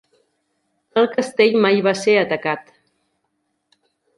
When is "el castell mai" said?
1.01-1.79